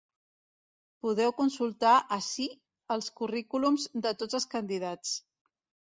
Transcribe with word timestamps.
Podeu 1.05 1.33
consultar 1.41 1.93
ací 2.19 2.49
els 2.99 3.13
currículums 3.21 3.89
de 4.09 4.19
tots 4.23 4.43
els 4.43 4.53
candidats. 4.59 5.19